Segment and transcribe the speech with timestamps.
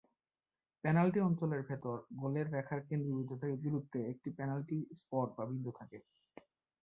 [0.83, 5.97] Penalty অঞ্চলের ভেতর, গোলের রেখার কেন্দ্রবিন্দু থেকে দূরত্বে, একটি পেনাল্টি স্পট বা বিন্দু থাকে।